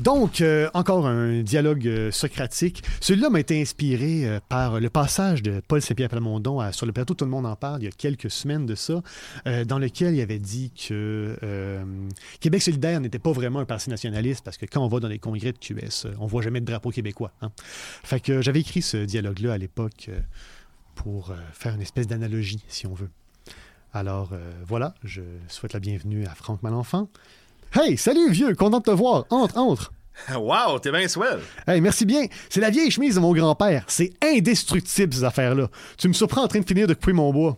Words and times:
Donc, 0.00 0.40
euh, 0.40 0.70
encore 0.72 1.06
un 1.06 1.42
dialogue 1.42 1.86
euh, 1.86 2.10
socratique. 2.10 2.82
Celui-là 3.02 3.28
m'a 3.28 3.38
été 3.38 3.60
inspiré 3.60 4.26
euh, 4.26 4.40
par 4.48 4.80
le 4.80 4.88
passage 4.88 5.42
de 5.42 5.60
Paul 5.68 5.82
Saint-Pierre 5.82 6.08
Plamondon 6.08 6.58
à- 6.58 6.72
sur 6.72 6.86
le 6.86 6.92
plateau 6.92 7.12
Tout 7.12 7.26
le 7.26 7.30
monde 7.30 7.44
en 7.44 7.54
parle 7.54 7.82
il 7.82 7.84
y 7.84 7.88
a 7.88 7.90
quelques 7.90 8.30
semaines 8.30 8.64
de 8.64 8.74
ça, 8.74 9.02
dans 9.66 9.78
lequel 9.78 10.14
il 10.14 10.20
avait 10.22 10.38
dit 10.38 10.70
que 10.70 11.36
Québec 12.40 12.62
solidaire 12.62 13.00
n'était 13.00 13.18
pas 13.18 13.32
vraiment 13.32 13.58
un 13.60 13.64
parti 13.64 13.90
nationaliste 13.90 14.42
parce 14.44 14.56
que 14.56 14.64
quand 14.66 14.82
on 14.82 14.88
va 14.88 15.00
dans 15.00 15.08
les 15.08 15.18
congrès 15.18 15.52
de 15.52 15.58
QS, 15.58 16.06
on 16.18 16.26
voit 16.26 16.42
jamais 16.42 16.60
de 16.60 16.64
drapeau 16.66 16.90
québécois. 16.90 17.32
hein. 17.42 17.50
Fait 18.02 18.20
que 18.20 18.40
j'avais 18.42 18.60
écrit 18.60 18.82
ce 18.82 18.96
dialogue-là 18.98 19.52
à 19.54 19.58
l'époque 19.58 20.10
pour 20.94 21.34
faire 21.52 21.74
une 21.74 21.82
espèce 21.82 22.06
d'analogie, 22.06 22.62
si 22.68 22.86
on 22.86 22.94
veut. 22.94 23.10
Alors 23.92 24.30
voilà, 24.66 24.94
je 25.04 25.22
souhaite 25.48 25.72
la 25.74 25.80
bienvenue 25.80 26.24
à 26.26 26.34
Franck 26.34 26.62
Malenfant. 26.62 27.08
Hey, 27.72 27.96
salut 27.96 28.30
vieux, 28.32 28.54
content 28.56 28.78
de 28.78 28.84
te 28.84 28.90
voir. 28.90 29.26
Entre, 29.30 29.56
entre. 29.56 29.92
Wow, 30.36 30.78
t'es 30.80 30.90
bien 30.90 31.06
swell. 31.08 31.38
Hey, 31.66 31.80
merci 31.80 32.04
bien. 32.04 32.26
C'est 32.48 32.60
la 32.60 32.68
vieille 32.68 32.90
chemise 32.90 33.14
de 33.14 33.20
mon 33.20 33.32
grand-père. 33.32 33.84
C'est 33.86 34.10
indestructible, 34.22 35.14
ces 35.14 35.24
affaires-là. 35.24 35.68
Tu 35.96 36.08
me 36.08 36.12
surprends 36.12 36.42
en 36.42 36.48
train 36.48 36.58
de 36.60 36.66
finir 36.66 36.86
de 36.86 36.94
couper 36.94 37.12
mon 37.12 37.32
bois. 37.32 37.56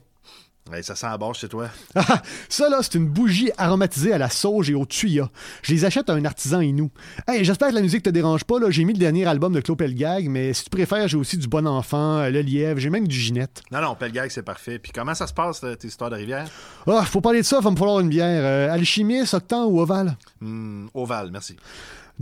Hey, 0.70 0.84
ça 0.84 0.94
sent 0.94 1.06
la 1.06 1.32
chez 1.32 1.48
toi. 1.48 1.68
Ah, 1.94 2.22
ça, 2.48 2.68
là, 2.68 2.78
c'est 2.82 2.94
une 2.94 3.08
bougie 3.08 3.50
aromatisée 3.58 4.12
à 4.12 4.18
la 4.18 4.30
sauge 4.30 4.70
et 4.70 4.74
au 4.74 4.86
tuya. 4.86 5.28
Je 5.62 5.72
les 5.72 5.84
achète 5.84 6.08
à 6.08 6.14
un 6.14 6.24
artisan 6.24 6.60
inou. 6.60 6.90
Hey, 7.26 7.44
j'espère 7.44 7.70
que 7.70 7.74
la 7.74 7.82
musique 7.82 8.02
te 8.02 8.10
dérange 8.10 8.44
pas. 8.44 8.58
Là. 8.58 8.70
J'ai 8.70 8.84
mis 8.84 8.92
le 8.92 8.98
dernier 8.98 9.26
album 9.26 9.52
de 9.52 9.60
Claude 9.60 9.78
Pelgag, 9.78 10.28
mais 10.28 10.52
si 10.52 10.64
tu 10.64 10.70
préfères, 10.70 11.08
j'ai 11.08 11.16
aussi 11.16 11.36
du 11.36 11.48
Bon 11.48 11.66
Enfant, 11.66 12.18
euh, 12.18 12.30
Le 12.30 12.40
Lièvre, 12.40 12.78
j'ai 12.78 12.90
même 12.90 13.08
du 13.08 13.16
Ginette. 13.16 13.62
Non, 13.72 13.80
non, 13.80 13.94
Pelgag, 13.96 14.30
c'est 14.30 14.42
parfait. 14.44 14.78
Puis 14.78 14.92
comment 14.92 15.14
ça 15.14 15.26
se 15.26 15.34
passe, 15.34 15.60
tes 15.78 15.88
histoires 15.88 16.10
de 16.10 16.16
rivière? 16.16 16.48
Ah, 16.86 17.04
faut 17.04 17.20
parler 17.20 17.40
de 17.40 17.46
ça, 17.46 17.60
va 17.60 17.70
me 17.70 17.76
falloir 17.76 18.00
une 18.00 18.08
bière. 18.08 18.42
Euh, 18.44 18.72
alchimiste, 18.72 19.34
octan 19.34 19.64
ou 19.66 19.80
ovale? 19.80 20.16
Hmm, 20.40 20.86
ovale, 20.94 21.30
merci. 21.32 21.56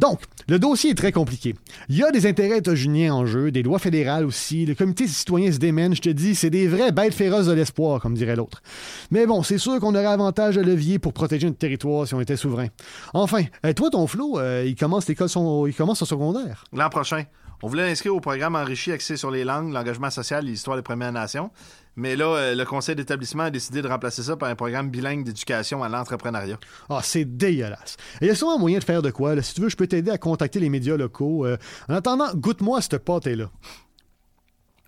Donc, 0.01 0.23
le 0.49 0.59
dossier 0.59 0.93
est 0.93 0.95
très 0.95 1.13
compliqué. 1.13 1.55
Il 1.91 1.97
y 1.97 2.03
a 2.03 2.11
des 2.11 2.27
intérêts 2.27 2.57
états-uniens 2.57 3.13
en 3.13 3.27
jeu, 3.27 3.51
des 3.51 3.63
lois 3.63 3.79
fédérales 3.79 4.25
aussi, 4.25 4.65
le 4.65 4.75
comité 4.75 5.07
citoyen 5.07 5.53
se 5.53 5.59
démène, 5.59 5.95
je 5.95 6.01
te 6.01 6.09
dis, 6.09 6.35
c'est 6.35 6.49
des 6.49 6.69
vrais 6.69 6.91
bêtes 6.91 7.13
féroces 7.13 7.45
de 7.45 7.53
l'espoir, 7.53 8.01
comme 8.01 8.15
dirait 8.15 8.35
l'autre. 8.35 8.63
Mais 9.11 9.27
bon, 9.27 9.43
c'est 9.43 9.59
sûr 9.59 9.79
qu'on 9.79 9.95
aurait 9.95 10.07
avantage 10.07 10.57
de 10.57 10.63
levier 10.63 10.99
pour 10.99 11.13
protéger 11.13 11.47
notre 11.47 11.59
territoire 11.59 12.09
si 12.09 12.15
on 12.15 12.21
était 12.23 12.37
souverain. 12.37 12.69
Enfin, 13.13 13.43
euh, 13.67 13.75
toi, 13.75 13.91
ton 13.91 14.07
Flo, 14.07 14.39
euh, 14.39 14.65
il 14.67 14.75
commence 14.75 15.07
l'école 15.07 15.29
son... 15.29 15.67
il 15.67 15.75
commence 15.75 15.99
son 15.99 16.07
secondaire. 16.07 16.65
L'an 16.73 16.89
prochain, 16.89 17.25
on 17.63 17.69
voulait 17.69 17.87
l'inscrire 17.87 18.17
au 18.17 18.21
programme 18.21 18.57
enrichi 18.57 18.93
axé 18.93 19.19
sur 19.19 19.31
les 19.31 19.45
langues, 19.45 19.71
l'engagement 19.71 20.09
social 20.09 20.47
et 20.47 20.51
l'histoire 20.51 20.79
des 20.79 20.83
Premières 20.83 21.13
Nations. 21.13 21.51
Mais 21.97 22.17
là, 22.17 22.27
euh, 22.27 22.55
le 22.55 22.65
conseil 22.65 22.95
d'établissement 22.95 23.45
a 23.45 23.51
décidé 23.51 23.83
de 23.83 23.89
remplacer 23.89 24.23
ça 24.23 24.37
par 24.37 24.49
un 24.49 24.55
programme 24.55 24.91
bilingue 24.91 25.25
d'éducation 25.25 25.83
à 25.83 25.89
l'entrepreneuriat. 25.89 26.59
Ah, 26.89 27.01
c'est 27.03 27.25
dégueulasse. 27.25 27.97
Et 28.21 28.27
il 28.27 28.29
y 28.29 28.31
a 28.31 28.35
sûrement 28.35 28.59
moyen 28.59 28.79
de 28.79 28.85
faire 28.85 29.03
de 29.03 29.11
quoi. 29.11 29.35
là. 29.35 29.43
Si 29.43 29.55
tu 29.55 29.61
veux, 29.61 29.69
je 29.69 29.77
peux 29.77 29.87
t'aider 29.87 30.11
à 30.11 30.19
contacter 30.19 30.61
les 30.61 30.69
médias 30.69 30.97
locaux. 30.97 31.45
Euh, 31.47 31.57
en 31.89 31.95
attendant, 31.95 32.33
goûte-moi 32.35 32.81
cette 32.81 32.99
pâte-là. 32.99 33.51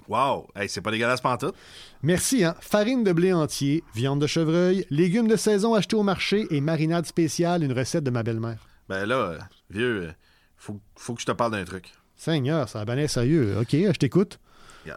Wow! 0.08 0.48
Hey, 0.56 0.68
c'est 0.68 0.80
pas 0.80 0.90
dégueulasse 0.90 1.20
pantoute. 1.20 1.54
Merci, 2.02 2.44
hein. 2.44 2.54
Farine 2.60 3.04
de 3.04 3.12
blé 3.12 3.32
entier, 3.32 3.84
viande 3.94 4.20
de 4.20 4.26
chevreuil, 4.26 4.84
légumes 4.90 5.28
de 5.28 5.36
saison 5.36 5.74
achetés 5.74 5.96
au 5.96 6.02
marché 6.02 6.46
et 6.50 6.60
marinade 6.60 7.06
spéciale, 7.06 7.62
une 7.62 7.72
recette 7.72 8.04
de 8.04 8.10
ma 8.10 8.22
belle-mère. 8.22 8.66
Ben 8.88 9.06
là, 9.06 9.14
euh, 9.16 9.38
vieux, 9.70 10.02
euh, 10.08 10.12
faut, 10.56 10.80
faut 10.96 11.14
que 11.14 11.20
je 11.20 11.26
te 11.26 11.32
parle 11.32 11.52
d'un 11.52 11.64
truc. 11.64 11.92
Seigneur, 12.16 12.68
ça 12.68 12.80
a 12.80 12.84
bien 12.84 13.06
sérieux. 13.06 13.56
OK, 13.60 13.70
je 13.72 13.98
t'écoute. 13.98 14.38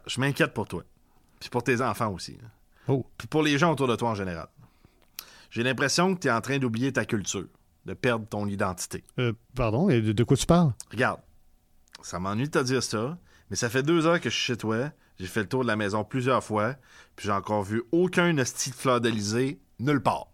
Je 0.08 0.20
m'inquiète 0.20 0.54
pour 0.54 0.68
toi. 0.68 0.84
Puis 1.46 1.52
pour 1.52 1.64
tes 1.64 1.80
enfants 1.80 2.12
aussi. 2.12 2.40
là. 2.42 2.50
Oh. 2.88 3.06
Puis 3.20 3.28
pour 3.28 3.44
les 3.44 3.60
gens 3.60 3.72
autour 3.72 3.88
de 3.88 3.96
toi 3.96 4.10
en 4.10 4.16
général. 4.16 4.48
J'ai 5.52 5.62
l'impression 5.62 6.16
que 6.16 6.22
tu 6.22 6.28
es 6.28 6.32
en 6.32 6.42
train 6.42 6.58
d'oublier 6.58 6.92
ta 6.92 7.06
culture, 7.06 7.46
de 7.86 7.94
perdre 7.94 8.26
ton 8.26 8.48
identité. 8.48 9.04
Euh, 9.20 9.32
pardon, 9.54 9.88
et 9.88 10.02
de, 10.02 10.24
quoi 10.24 10.38
tu 10.38 10.48
parles? 10.48 10.74
Regarde, 10.90 11.20
ça 12.02 12.18
m'ennuie 12.18 12.46
de 12.46 12.50
te 12.50 12.64
dire 12.64 12.82
ça, 12.82 13.20
mais 13.52 13.56
ça 13.56 13.70
fait 13.70 13.84
deux 13.84 14.08
heures 14.08 14.20
que 14.20 14.32
je 14.32 14.36
suis 14.36 14.44
chez 14.46 14.58
toi. 14.58 14.90
J'ai 15.20 15.28
fait 15.28 15.42
le 15.42 15.48
tour 15.48 15.62
de 15.62 15.68
la 15.68 15.76
maison 15.76 16.04
plusieurs 16.04 16.44
fois, 16.44 16.74
puis 17.16 17.28
j'ai 17.28 17.32
encore 17.32 17.62
vu 17.62 17.84
aucun 17.92 18.36
hostie 18.40 18.72
de 18.72 18.76
fleur 18.76 19.00
d'Elysée 19.00 19.60
nulle 19.78 20.02
part. 20.02 20.30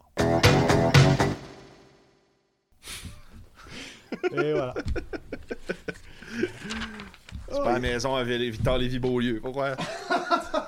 Et 4.32 4.54
voilà. 4.54 4.74
C'est 7.50 7.64
pas 7.64 7.74
la 7.74 7.80
maison 7.82 8.16
à 8.16 8.24
Victor 8.24 8.78
Lévy-Beaulieu, 8.78 9.42
pourquoi? 9.42 9.76